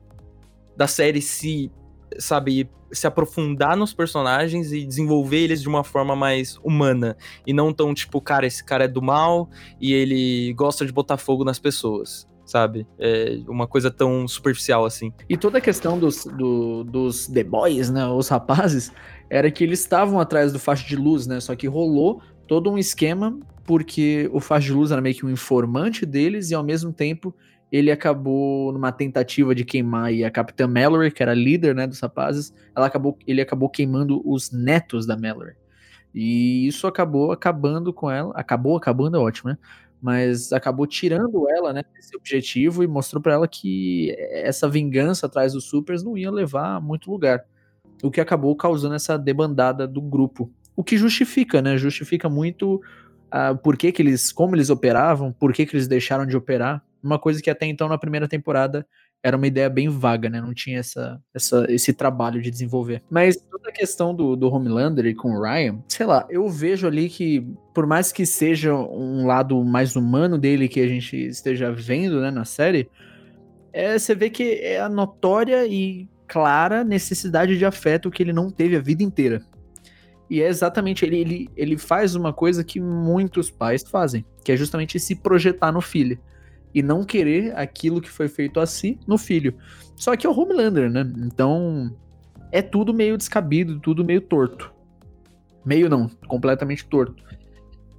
[0.77, 1.71] da série se,
[2.19, 7.17] sabe, se aprofundar nos personagens e desenvolver eles de uma forma mais humana.
[7.47, 11.17] E não tão tipo, cara, esse cara é do mal e ele gosta de botar
[11.17, 12.29] fogo nas pessoas.
[12.51, 12.85] Sabe?
[12.99, 15.13] É uma coisa tão superficial assim.
[15.29, 18.05] E toda a questão dos, do, dos The Boys, né?
[18.07, 18.91] Os rapazes,
[19.29, 21.39] era que eles estavam atrás do faixa de luz, né?
[21.39, 25.29] Só que rolou todo um esquema porque o faixa de luz era meio que um
[25.29, 27.33] informante deles e ao mesmo tempo
[27.71, 32.53] ele acabou numa tentativa de queimar a Capitã Mallory, que era líder, né, dos rapazes,
[32.75, 35.53] ela acabou, ele acabou queimando os netos da Mallory.
[36.13, 39.57] E isso acabou acabando com ela, acabou acabando é ótimo, né?
[40.01, 45.53] Mas acabou tirando ela, né, desse objetivo e mostrou para ela que essa vingança atrás
[45.53, 47.45] dos supers não ia levar a muito lugar.
[48.01, 50.51] O que acabou causando essa debandada do grupo.
[50.75, 51.77] O que justifica, né?
[51.77, 52.81] Justifica muito
[53.31, 56.83] uh, por que, que eles, como eles operavam, por que, que eles deixaram de operar,
[57.03, 58.85] uma coisa que até então na primeira temporada
[59.23, 60.41] era uma ideia bem vaga, né?
[60.41, 63.03] Não tinha essa, essa, esse trabalho de desenvolver.
[63.09, 66.87] Mas toda a questão do, do Homelander e com o Ryan, sei lá, eu vejo
[66.87, 71.71] ali que, por mais que seja um lado mais humano dele que a gente esteja
[71.71, 72.89] vendo, né, na série,
[73.71, 78.49] é, você vê que é a notória e clara necessidade de afeto que ele não
[78.49, 79.41] teve a vida inteira.
[80.29, 84.57] E é exatamente, ele, ele, ele faz uma coisa que muitos pais fazem, que é
[84.57, 86.17] justamente se projetar no filho
[86.73, 89.53] e não querer aquilo que foi feito a si no filho.
[89.95, 91.05] Só que é o Homelander, né?
[91.17, 91.95] Então
[92.51, 94.73] é tudo meio descabido, tudo meio torto.
[95.65, 97.23] Meio não, completamente torto.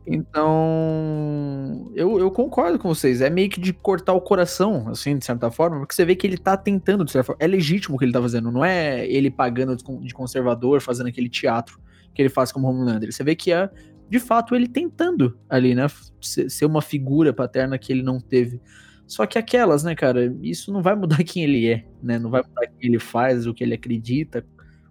[0.05, 3.21] Então, eu, eu concordo com vocês.
[3.21, 6.27] É meio que de cortar o coração, assim, de certa forma, porque você vê que
[6.27, 7.39] ele tá tentando, de certa forma.
[7.41, 11.29] É legítimo o que ele tá fazendo, não é ele pagando de conservador, fazendo aquele
[11.29, 11.81] teatro
[12.13, 13.13] que ele faz como Homelander.
[13.13, 13.71] Você vê que é,
[14.09, 15.87] de fato, ele tentando ali, né?
[16.21, 18.61] Ser uma figura paterna que ele não teve.
[19.07, 22.19] Só que aquelas, né, cara, isso não vai mudar quem ele é, né?
[22.19, 24.45] Não vai mudar o que ele faz, o que ele acredita,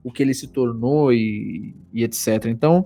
[0.03, 2.45] o que ele se tornou e, e etc.
[2.45, 2.85] Então,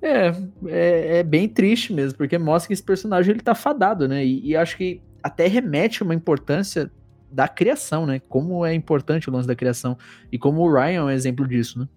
[0.00, 0.28] é,
[0.66, 4.24] é, é, bem triste mesmo, porque mostra que esse personagem ele tá fadado, né?
[4.24, 6.90] E, e, acho que até remete uma importância
[7.30, 8.20] da criação, né?
[8.28, 9.98] Como é importante o lance da criação.
[10.30, 11.88] E como o Ryan é um exemplo disso, né?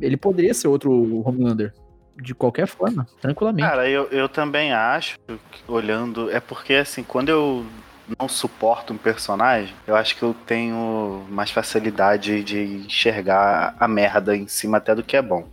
[0.00, 1.74] Ele poderia ser outro Homelander.
[2.20, 3.68] De qualquer forma, tranquilamente.
[3.68, 5.16] Cara, eu, eu também acho,
[5.68, 6.30] olhando.
[6.30, 7.64] É porque, assim, quando eu
[8.18, 14.36] não suporto um personagem, eu acho que eu tenho mais facilidade de enxergar a merda
[14.36, 15.48] em cima até do que é bom.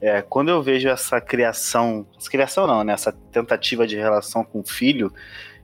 [0.00, 2.92] É, quando eu vejo essa criação, essa criação não, né?
[2.92, 5.12] Essa tentativa de relação com o filho,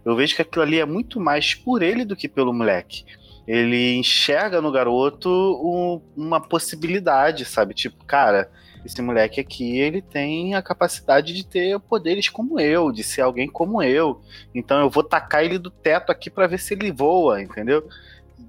[0.05, 3.05] eu vejo que aquilo ali é muito mais por ele do que pelo moleque.
[3.47, 7.75] Ele enxerga no garoto um, uma possibilidade, sabe?
[7.75, 8.51] Tipo, cara,
[8.85, 13.49] esse moleque aqui, ele tem a capacidade de ter poderes como eu, de ser alguém
[13.49, 14.21] como eu.
[14.55, 17.89] Então eu vou tacar ele do teto aqui para ver se ele voa, entendeu?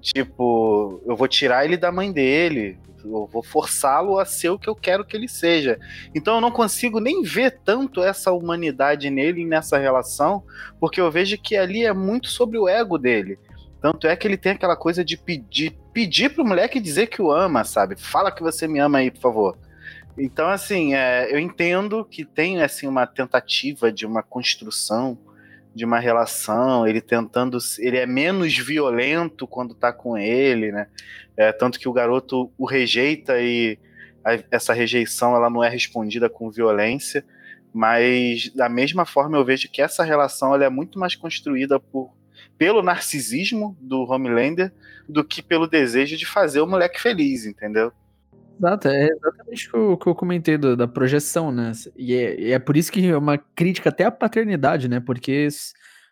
[0.00, 4.68] Tipo, eu vou tirar ele da mãe dele, eu vou forçá-lo a ser o que
[4.68, 5.78] eu quero que ele seja.
[6.14, 10.42] Então eu não consigo nem ver tanto essa humanidade nele nessa relação,
[10.78, 13.38] porque eu vejo que ali é muito sobre o ego dele.
[13.80, 17.32] Tanto é que ele tem aquela coisa de pedir, pedir pro moleque dizer que o
[17.32, 17.96] ama, sabe?
[17.96, 19.58] Fala que você me ama aí, por favor.
[20.22, 25.18] Então, assim, é, eu entendo que tem assim uma tentativa de uma construção
[25.74, 30.88] de uma relação, ele tentando, ele é menos violento quando tá com ele, né?
[31.36, 33.78] É, tanto que o garoto o rejeita e
[34.24, 37.24] a, essa rejeição ela não é respondida com violência,
[37.72, 42.12] mas da mesma forma eu vejo que essa relação ela é muito mais construída por
[42.58, 44.72] pelo narcisismo do Homelander
[45.08, 47.92] do que pelo desejo de fazer o moleque feliz, entendeu?
[48.60, 51.72] Exato, é exatamente o que eu, que eu comentei do, da projeção, né?
[51.96, 55.00] E é, é, por isso que é uma crítica até à paternidade, né?
[55.00, 55.48] Porque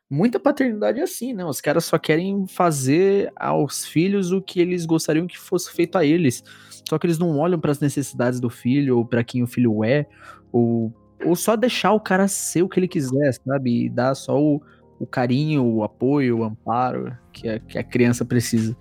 [0.08, 1.44] muita paternidade é assim, né?
[1.44, 6.06] Os caras só querem fazer aos filhos o que eles gostariam que fosse feito a
[6.06, 6.42] eles.
[6.88, 9.84] Só que eles não olham para as necessidades do filho, ou para quem o filho
[9.84, 10.06] é,
[10.50, 10.90] ou,
[11.26, 13.84] ou só deixar o cara ser o que ele quiser, sabe?
[13.84, 14.62] E dar só o,
[14.98, 18.76] o carinho, o apoio, o amparo que a, que a criança precisa.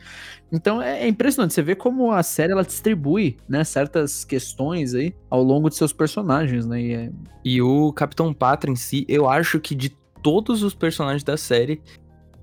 [0.51, 5.13] Então é, é, impressionante, você vê como a série ela distribui, né, certas questões aí
[5.29, 6.81] ao longo de seus personagens, né?
[6.81, 7.11] E, é...
[7.43, 9.89] e o Capitão Pátria em si, eu acho que de
[10.21, 11.81] todos os personagens da série,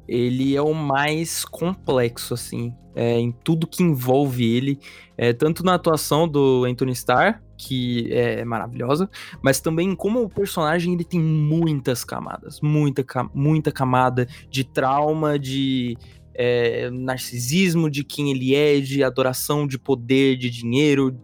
[0.06, 4.78] ele é o mais complexo, assim, é, em tudo que envolve ele,
[5.16, 9.08] é, tanto na atuação do Anthony Starr, que é maravilhosa,
[9.42, 15.96] mas também como o personagem ele tem muitas camadas, muita, muita camada de trauma, de
[16.34, 21.16] é, narcisismo, de quem ele é, de adoração, de poder, de dinheiro,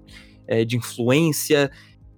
[0.46, 1.70] é, de influência,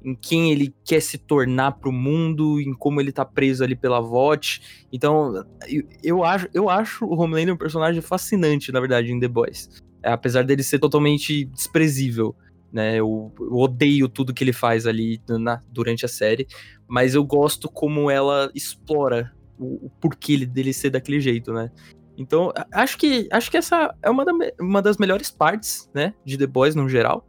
[0.05, 3.77] em quem ele quer se tornar para o mundo, em como ele tá preso ali
[3.77, 4.61] pela VOT.
[4.92, 9.29] Então, eu, eu, acho, eu acho o Homelander um personagem fascinante, na verdade, em The
[9.29, 9.83] Boys.
[10.03, 12.35] É, apesar dele ser totalmente desprezível
[12.73, 12.97] né?
[12.97, 16.47] Eu, eu, odeio tudo que ele faz ali na, durante a série,
[16.89, 21.71] mas eu gosto como ela explora o, o porquê dele ser daquele jeito, né?
[22.17, 26.37] Então, acho que acho que essa é uma, da, uma das melhores partes, né, de
[26.37, 27.27] The Boys no geral,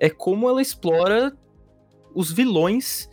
[0.00, 1.36] é como ela explora
[2.14, 3.08] os vilões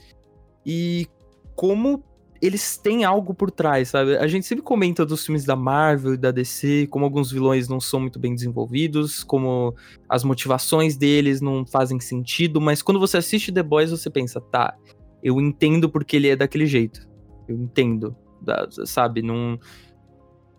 [0.65, 1.07] e
[1.55, 2.03] como
[2.41, 4.17] eles têm algo por trás, sabe?
[4.17, 7.79] A gente sempre comenta dos filmes da Marvel e da DC, como alguns vilões não
[7.79, 9.75] são muito bem desenvolvidos, como
[10.07, 14.73] as motivações deles não fazem sentido, mas quando você assiste The Boys, você pensa, tá,
[15.21, 17.07] eu entendo porque ele é daquele jeito.
[17.47, 18.15] Eu entendo,
[18.85, 19.21] sabe?
[19.21, 19.59] Não.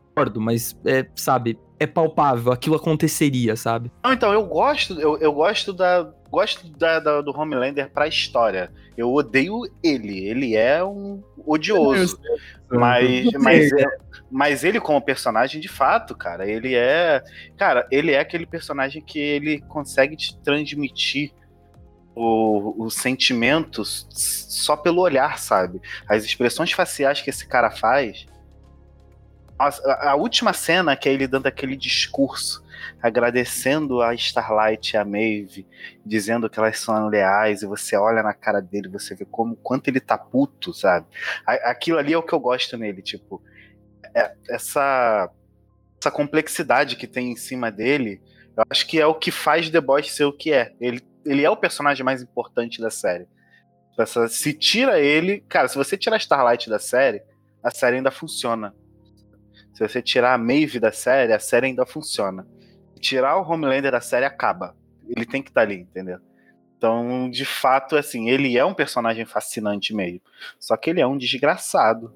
[0.08, 3.90] Concordo, mas, é, sabe, é palpável, aquilo aconteceria, sabe?
[4.04, 8.70] Não, então, eu gosto, eu, eu gosto da, gosto da, da, do Homelander pra história.
[8.96, 10.26] Eu odeio ele.
[10.26, 12.18] Ele é um odioso.
[12.70, 13.84] Mas, mas, é,
[14.30, 17.22] mas ele, como personagem, de fato, cara, ele é.
[17.56, 21.32] Cara, ele é aquele personagem que ele consegue te transmitir
[22.14, 25.80] o, os sentimentos só pelo olhar, sabe?
[26.08, 28.26] As expressões faciais que esse cara faz.
[29.58, 32.64] A, a última cena que é ele dando aquele discurso
[33.03, 35.66] agradecendo a Starlight e a Maeve,
[36.05, 39.88] dizendo que elas são leais, e você olha na cara dele, você vê como quanto
[39.88, 41.07] ele tá puto, sabe?
[41.46, 43.42] Aquilo ali é o que eu gosto nele, tipo,
[44.14, 45.31] é, essa
[46.00, 48.22] essa complexidade que tem em cima dele,
[48.57, 50.72] eu acho que é o que faz The Boys ser o que é.
[50.81, 53.29] Ele, ele é o personagem mais importante da série.
[53.98, 57.22] Essa, se tira ele, cara, se você tirar Starlight da série,
[57.62, 58.74] a série ainda funciona.
[59.74, 62.46] Se você tirar a Maeve da série, a série ainda funciona.
[63.00, 64.76] Tirar o Homelander da série acaba.
[65.08, 66.18] Ele tem que estar tá ali, entendeu?
[66.76, 70.20] Então, de fato, assim, ele é um personagem fascinante meio.
[70.58, 72.12] Só que ele é um desgraçado.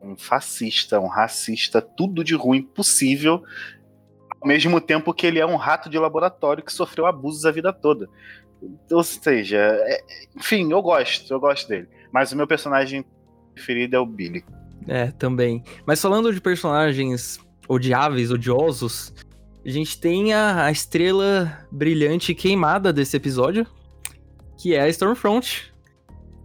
[0.00, 3.42] Um fascista, um racista, tudo de ruim possível.
[4.40, 7.72] Ao mesmo tempo que ele é um rato de laboratório que sofreu abusos a vida
[7.72, 8.08] toda.
[8.90, 10.00] Ou seja, é,
[10.36, 11.88] enfim, eu gosto, eu gosto dele.
[12.12, 13.04] Mas o meu personagem
[13.52, 14.44] preferido é o Billy.
[14.86, 15.62] É, também.
[15.84, 19.12] Mas falando de personagens odiáveis, odiosos,
[19.68, 23.66] a gente tem a, a estrela brilhante queimada desse episódio,
[24.56, 25.72] que é a Stormfront,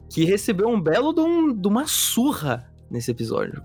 [0.09, 3.63] que recebeu um belo de, um, de uma surra nesse episódio.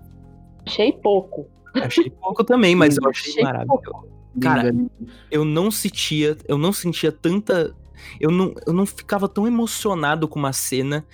[0.65, 1.47] Achei pouco.
[1.75, 3.81] Achei pouco também, mas eu achei, achei maravilhoso.
[3.83, 4.07] Pouco.
[4.41, 4.73] Cara,
[5.31, 7.75] eu não sentia, eu não sentia tanta
[8.19, 11.05] eu não, eu não ficava tão emocionado com uma cena.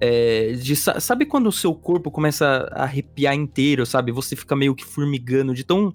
[0.00, 4.10] É, de, sabe quando o seu corpo começa a arrepiar inteiro, sabe?
[4.12, 5.94] Você fica meio que formigando de tão.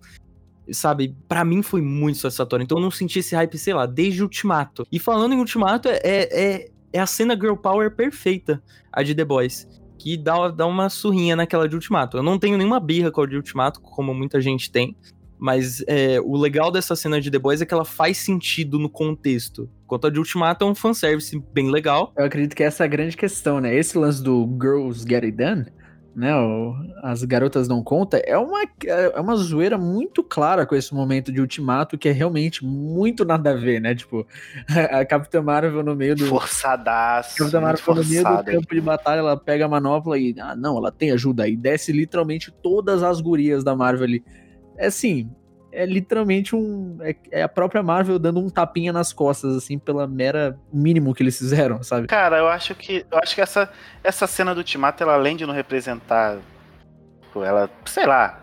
[0.71, 2.63] Sabe, para mim foi muito satisfatório.
[2.63, 4.85] Então eu não senti esse hype, sei lá, desde Ultimato.
[4.91, 9.25] E falando em Ultimato, é, é, é a cena Girl Power perfeita, a de The
[9.25, 9.67] Boys.
[9.97, 12.17] Que dá, dá uma surrinha naquela de Ultimato.
[12.17, 14.95] Eu não tenho nenhuma birra com a de Ultimato, como muita gente tem.
[15.37, 18.89] Mas é, o legal dessa cena de The Boys é que ela faz sentido no
[18.89, 19.69] contexto.
[19.85, 22.13] Quanto a de Ultimato, é um fanservice bem legal.
[22.17, 23.75] Eu acredito que essa é a grande questão, né?
[23.75, 25.65] Esse lance do Girls Get It Done,
[26.15, 26.31] né?
[27.03, 31.41] As garotas não conta, é uma, é uma zoeira muito clara com esse momento de
[31.41, 33.93] Ultimato, que é realmente muito nada a ver, né?
[33.93, 34.25] Tipo,
[34.91, 36.25] a Capitã Marvel no meio do.
[36.25, 37.35] Forçadaço.
[37.35, 40.33] A Capitã Marvel no meio do campo de batalha, ela pega a manopla e.
[40.39, 41.47] Ah, não, ela tem ajuda.
[41.47, 44.23] E desce literalmente todas as gurias da Marvel ali
[44.77, 45.29] é assim,
[45.75, 46.97] é literalmente um.
[47.01, 51.21] É, é, a própria Marvel dando um tapinha nas costas, assim, pela mera mínimo que
[51.21, 52.07] eles fizeram, sabe?
[52.07, 53.05] Cara, eu acho que.
[53.11, 53.69] Eu acho que essa,
[54.03, 56.37] essa cena do Ultimato, ela além de não representar.
[57.35, 58.41] Ela, sei lá.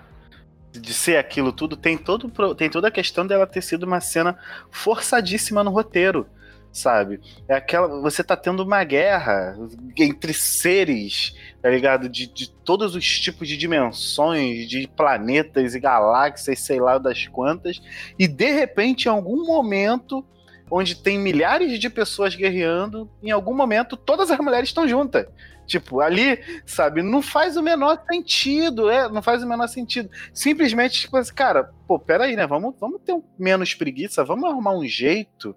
[0.71, 4.39] De ser aquilo tudo, tem, todo, tem toda a questão dela ter sido uma cena
[4.71, 6.27] forçadíssima no roteiro
[6.73, 7.21] sabe?
[7.47, 8.01] É aquela.
[8.01, 9.57] Você tá tendo uma guerra
[9.97, 12.09] entre seres, tá ligado?
[12.09, 17.81] De, de todos os tipos de dimensões, de planetas e galáxias, sei lá das quantas,
[18.19, 20.25] e de repente, em algum momento.
[20.75, 25.27] Onde tem milhares de pessoas guerreando, em algum momento todas as mulheres estão juntas.
[25.67, 30.09] Tipo, ali, sabe, não faz o menor sentido, é, não faz o menor sentido.
[30.33, 32.47] Simplesmente, tipo assim, cara, pô, peraí, né?
[32.47, 35.55] Vamos, vamos ter um menos preguiça, vamos arrumar um jeito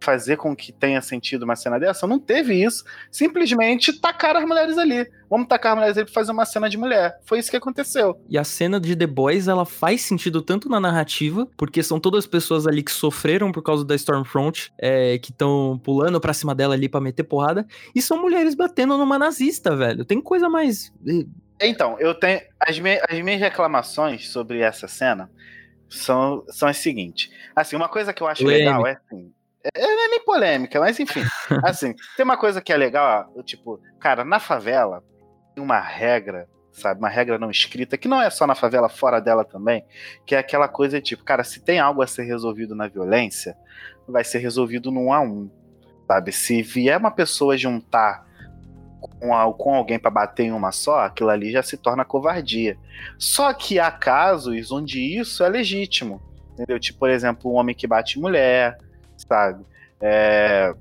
[0.00, 2.84] fazer com que tenha sentido uma cena dessa, não teve isso.
[3.10, 5.08] Simplesmente tacaram as mulheres ali.
[5.28, 7.18] Vamos tacar as mulheres ali pra fazer uma cena de mulher.
[7.24, 8.18] Foi isso que aconteceu.
[8.28, 12.26] E a cena de The Boys, ela faz sentido tanto na narrativa, porque são todas
[12.26, 16.74] pessoas ali que sofreram por causa da Stormfront, é, que estão pulando pra cima dela
[16.74, 20.04] ali pra meter porrada, e são mulheres batendo numa nazista, velho.
[20.04, 20.92] Tem coisa mais.
[21.60, 22.40] Então, eu tenho.
[22.60, 25.30] As, me, as minhas reclamações sobre essa cena
[25.88, 27.30] são, são as seguintes.
[27.54, 28.60] Assim, uma coisa que eu acho Leme.
[28.60, 31.22] legal é assim é, não é nem polêmica, mas enfim.
[31.64, 35.02] assim, tem uma coisa que é legal, ó, tipo, cara, na favela
[35.54, 37.00] tem uma regra, sabe?
[37.00, 39.84] Uma regra não escrita, que não é só na favela, fora dela também,
[40.24, 43.56] que é aquela coisa tipo, cara, se tem algo a ser resolvido na violência,
[44.06, 45.50] vai ser resolvido no um a um,
[46.06, 46.32] sabe?
[46.32, 48.26] Se vier uma pessoa juntar
[49.00, 52.78] com, com alguém para bater em uma só, aquilo ali já se torna covardia.
[53.18, 56.20] Só que há casos onde isso é legítimo,
[56.52, 56.78] entendeu?
[56.78, 58.78] Tipo, por exemplo, um homem que bate mulher,
[59.28, 59.64] sabe?
[60.00, 60.74] É,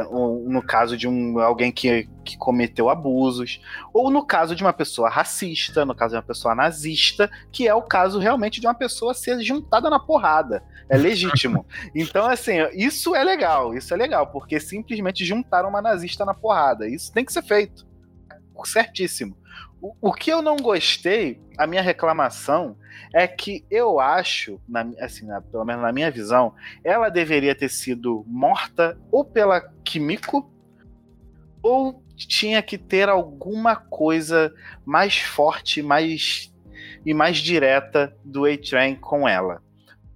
[0.00, 3.60] no caso de um, alguém que, que cometeu abusos,
[3.92, 7.74] ou no caso de uma pessoa racista, no caso de uma pessoa nazista, que é
[7.74, 10.62] o caso realmente de uma pessoa ser juntada na porrada.
[10.88, 11.66] É legítimo.
[11.94, 16.88] então, assim, isso é legal, isso é legal, porque simplesmente juntaram uma nazista na porrada.
[16.88, 17.86] Isso tem que ser feito.
[18.64, 19.36] Certíssimo.
[20.00, 22.76] O, que eu não gostei, a minha reclamação,
[23.12, 27.68] é que eu acho, na, assim, na, pelo menos na minha visão, ela deveria ter
[27.68, 30.48] sido morta ou pela Kimiko,
[31.60, 34.54] ou tinha que ter alguma coisa
[34.84, 36.54] mais forte mais,
[37.04, 39.60] e mais direta do A-Train com ela.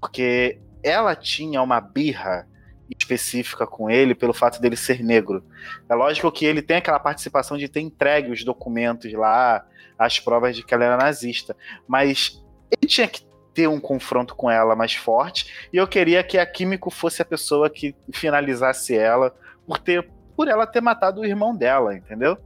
[0.00, 2.46] Porque ela tinha uma birra
[2.90, 5.44] específica com ele pelo fato dele ser negro.
[5.88, 9.64] É lógico que ele tem aquela participação de ter entregue os documentos lá,
[9.98, 11.56] as provas de que ela era nazista,
[11.86, 16.36] mas ele tinha que ter um confronto com ela mais forte, e eu queria que
[16.36, 19.34] a Químico fosse a pessoa que finalizasse ela
[19.66, 20.06] por ter
[20.36, 22.36] por ela ter matado o irmão dela, entendeu?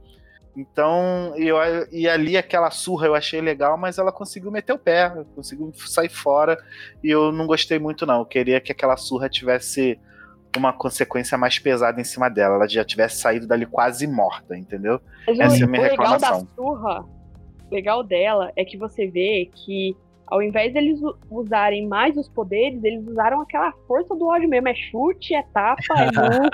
[0.55, 1.57] Então, eu,
[1.91, 6.09] e ali aquela surra eu achei legal, mas ela conseguiu meter o pé, conseguiu sair
[6.09, 6.57] fora,
[7.03, 8.19] e eu não gostei muito não.
[8.19, 9.99] Eu queria que aquela surra tivesse
[10.57, 12.55] uma consequência mais pesada em cima dela.
[12.55, 14.99] Ela já tivesse saído dali quase morta, entendeu?
[15.27, 16.47] Mas Essa o, é a minha o legal da reclamação.
[16.55, 17.05] surra,
[17.69, 19.95] o legal dela é que você vê que
[20.31, 20.97] ao invés deles
[21.29, 24.69] usarem mais os poderes, eles usaram aquela força do ódio mesmo.
[24.69, 26.49] É chute, é tapa, é murro.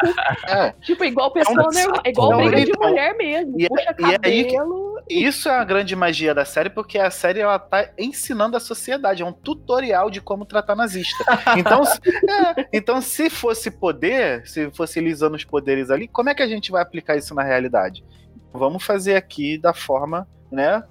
[0.48, 2.02] É, tipo, igual pessoa normal.
[2.04, 3.60] É igual então, briga de então, mulher mesmo.
[3.62, 4.88] e é- Puxa e é aí que- cabelo.
[5.10, 9.22] Isso é a grande magia da série, porque a série ela tá ensinando a sociedade,
[9.22, 11.24] é um tutorial de como tratar nazista.
[11.58, 12.00] Então, se,
[12.30, 16.42] é, então, se fosse poder, se fosse ele usando os poderes ali, como é que
[16.44, 18.04] a gente vai aplicar isso na realidade?
[18.52, 20.84] Vamos fazer aqui da forma, né,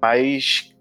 [0.00, 0.71] mais,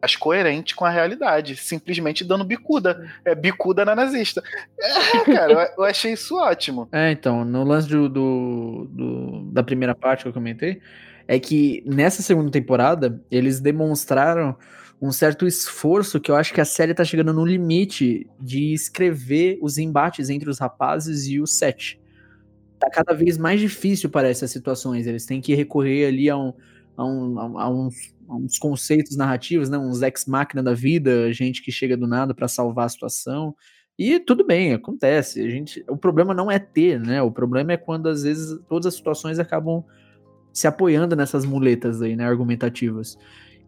[0.00, 3.08] mais coerente com a realidade, simplesmente dando bicuda.
[3.24, 4.42] É bicuda na nazista.
[4.78, 6.88] É, cara, eu, achei isso ótimo.
[6.90, 10.80] É, então, no lance do, do- do- da primeira parte que eu comentei,
[11.28, 14.56] é que nessa segunda temporada eles demonstraram
[15.00, 19.58] um certo esforço que eu acho que a série tá chegando no limite de escrever
[19.62, 21.98] os embates entre os rapazes e o set.
[22.78, 25.06] Tá cada vez mais difícil, parece, as situações.
[25.06, 26.52] Eles têm que recorrer ali a, um,
[26.96, 27.94] a, um- a- uns,
[28.28, 29.78] a uns conceitos narrativos, né?
[29.78, 33.54] Uns ex-máquina da vida, gente que chega do nada pra salvar a situação.
[33.98, 35.40] E tudo bem, acontece.
[35.44, 37.20] A gente, o problema não é ter, né?
[37.22, 39.84] O problema é quando às vezes todas as situações acabam
[40.52, 43.16] se apoiando nessas muletas aí, né, argumentativas.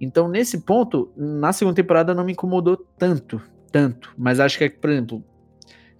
[0.00, 4.90] Então, nesse ponto, na segunda temporada não me incomodou tanto, tanto, mas acho que, por
[4.90, 5.24] exemplo,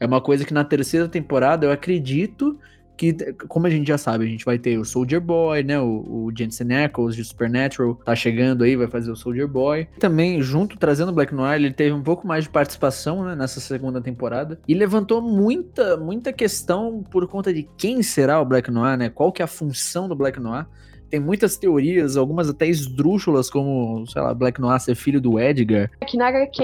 [0.01, 2.59] é uma coisa que na terceira temporada eu acredito
[2.97, 3.13] que,
[3.49, 6.33] como a gente já sabe, a gente vai ter o Soldier Boy, né, o, o
[6.37, 9.87] Jensen Ackles de Supernatural tá chegando aí, vai fazer o Soldier Boy.
[9.99, 13.61] Também, junto, trazendo o Black Noir, ele teve um pouco mais de participação, né, nessa
[13.61, 18.97] segunda temporada, e levantou muita, muita questão por conta de quem será o Black Noir,
[18.97, 20.67] né, qual que é a função do Black Noir.
[21.13, 25.91] Tem muitas teorias, algumas até esdrúxulas, como, sei lá, Black Noir ser filho do Edgar.
[26.07, 26.63] Que na HQ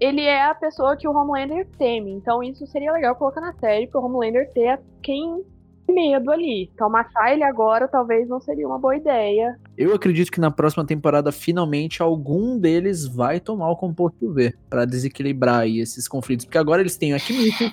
[0.00, 2.10] ele é a pessoa que o Homelander teme.
[2.10, 5.44] Então isso seria legal colocar na série pro Homelander ter quem
[5.88, 6.70] medo ali.
[6.74, 9.58] Então matar ele agora talvez não seria uma boa ideia.
[9.76, 14.84] Eu acredito que na próxima temporada, finalmente, algum deles vai tomar o composto V pra
[14.84, 16.44] desequilibrar aí esses conflitos.
[16.46, 17.64] Porque agora eles têm a Kimiko,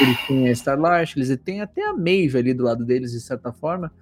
[0.00, 3.52] eles têm a Starlight, eles têm até a Maeve ali do lado deles, de certa
[3.52, 3.92] forma.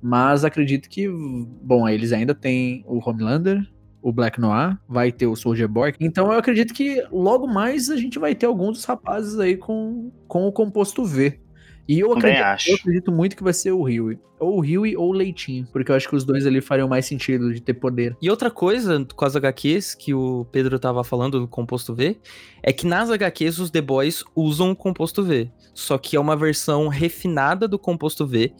[0.00, 3.66] Mas acredito que, bom, eles ainda têm o Homelander,
[4.02, 5.94] o Black Noir, vai ter o Soldier Boy.
[5.98, 10.12] Então eu acredito que logo mais a gente vai ter alguns dos rapazes aí com,
[10.28, 11.40] com o composto V.
[11.86, 12.70] E eu acredito, acho.
[12.70, 14.18] eu acredito muito que vai ser o Huey.
[14.38, 15.66] Ou o Huey ou o Leitinho.
[15.72, 18.16] Porque eu acho que os dois ali fariam mais sentido de ter poder.
[18.20, 22.18] E outra coisa com as HQs que o Pedro tava falando do composto V
[22.62, 25.50] é que nas HQs os The Boys usam o composto V.
[25.74, 28.54] Só que é uma versão refinada do composto V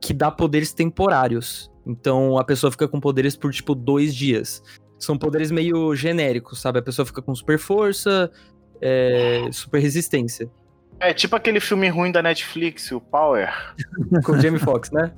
[0.00, 1.70] que dá poderes temporários.
[1.86, 4.62] Então a pessoa fica com poderes por tipo dois dias.
[4.98, 6.78] São poderes meio genéricos, sabe?
[6.78, 8.30] A pessoa fica com super força,
[8.80, 10.50] é, super resistência.
[11.00, 13.52] É tipo aquele filme ruim da Netflix, o Power.
[14.24, 15.12] Com o Jamie Foxx, né?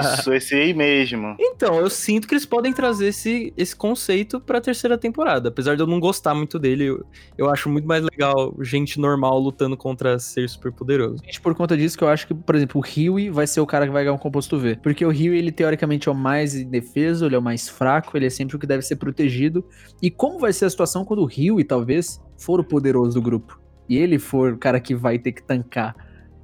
[0.00, 1.36] Isso, esse aí mesmo.
[1.38, 5.48] Então, eu sinto que eles podem trazer esse, esse conceito pra terceira temporada.
[5.48, 7.04] Apesar de eu não gostar muito dele, eu,
[7.36, 11.22] eu acho muito mais legal gente normal lutando contra ser super poderoso.
[11.24, 13.66] Gente, por conta disso que eu acho que, por exemplo, o Huey vai ser o
[13.66, 14.78] cara que vai ganhar um composto V.
[14.80, 18.26] Porque o Huey, ele teoricamente é o mais indefeso, ele é o mais fraco, ele
[18.26, 19.64] é sempre o que deve ser protegido.
[20.00, 23.61] E como vai ser a situação quando o Huey, talvez, for o poderoso do grupo?
[23.88, 25.94] E ele for o cara que vai ter que tancar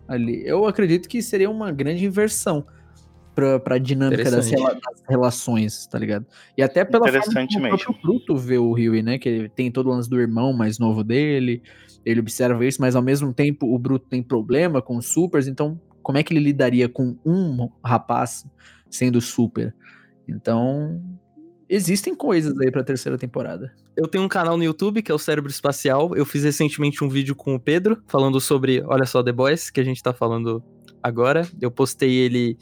[0.06, 0.42] ali.
[0.46, 2.66] Eu acredito que seria uma grande inversão
[3.34, 6.26] pra, pra dinâmica das, rela- das relações, tá ligado?
[6.56, 9.18] E até pela forma como o próprio Pluto vê o Huey, né?
[9.18, 11.62] Que ele tem todo o lance do irmão mais novo dele,
[12.04, 15.80] ele observa isso, mas ao mesmo tempo o Bruto tem problema com os supers, então
[16.02, 18.46] como é que ele lidaria com um rapaz
[18.90, 19.74] sendo super?
[20.26, 21.00] Então,
[21.68, 23.72] existem coisas aí pra terceira temporada.
[23.96, 26.14] Eu tenho um canal no YouTube que é o Cérebro Espacial.
[26.16, 29.80] Eu fiz recentemente um vídeo com o Pedro falando sobre, olha só, The Boys, que
[29.80, 30.62] a gente tá falando
[31.02, 31.48] agora.
[31.60, 32.56] Eu postei ele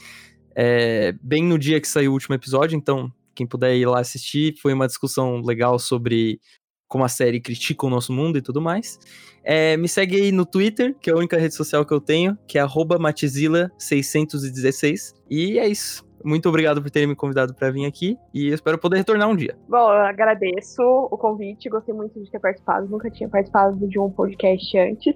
[0.54, 4.54] é, bem no dia que saiu o último episódio, então quem puder ir lá assistir,
[4.60, 6.40] foi uma discussão legal sobre
[6.88, 8.98] como a série critica o nosso mundo e tudo mais.
[9.44, 12.38] É, me segue aí no Twitter, que é a única rede social que eu tenho,
[12.48, 15.12] que é arroba matizila616.
[15.28, 16.05] E é isso.
[16.24, 19.56] Muito obrigado por terem me convidado para vir aqui e espero poder retornar um dia.
[19.68, 24.10] Bom, eu agradeço o convite, gostei muito de ter participado, nunca tinha participado de um
[24.10, 25.14] podcast antes.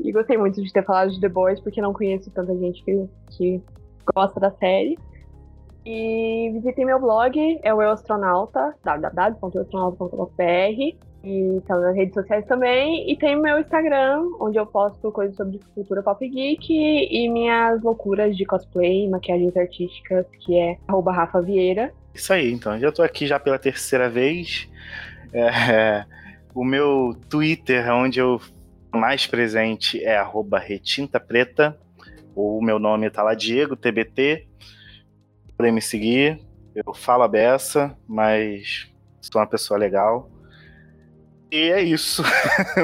[0.00, 3.08] E gostei muito de ter falado de The Boys, porque não conheço tanta gente que,
[3.30, 3.62] que
[4.14, 4.96] gosta da série.
[5.84, 8.74] E visitem meu blog, é o Eu Astronauta.
[11.24, 13.10] E tá nas redes sociais também.
[13.10, 18.36] E tem meu Instagram, onde eu posto coisas sobre cultura pop geek e minhas loucuras
[18.36, 21.92] de cosplay, maquiagens artísticas, que é Rafa Vieira.
[22.14, 22.78] Isso aí, então.
[22.78, 24.68] Já tô aqui já pela terceira vez.
[25.32, 26.04] É,
[26.54, 28.40] o meu Twitter, onde eu
[28.92, 30.16] mais presente é
[30.58, 31.78] retinta preta.
[32.34, 34.46] O meu nome tá lá, Diego TBT.
[35.56, 36.40] Podem me seguir.
[36.74, 38.88] Eu falo a beça, mas
[39.20, 40.30] sou uma pessoa legal.
[41.50, 42.22] E é isso.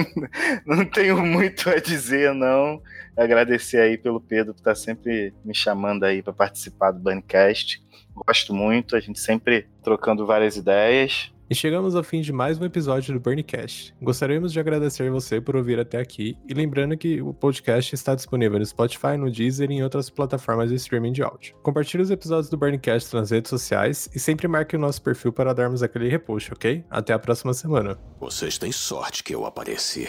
[0.64, 2.80] não tenho muito a dizer, não.
[3.16, 7.82] Agradecer aí pelo Pedro que tá sempre me chamando aí para participar do Bancast.
[8.14, 11.33] Gosto muito, a gente sempre trocando várias ideias.
[11.48, 13.94] E chegamos ao fim de mais um episódio do Burncast.
[14.00, 18.58] Gostaríamos de agradecer você por ouvir até aqui e lembrando que o podcast está disponível
[18.58, 21.54] no Spotify, no Deezer e em outras plataformas de streaming de áudio.
[21.62, 25.52] Compartilhe os episódios do Burncast nas redes sociais e sempre marque o nosso perfil para
[25.52, 26.82] darmos aquele repost, ok?
[26.88, 27.98] Até a próxima semana.
[28.18, 30.08] Vocês têm sorte que eu apareci.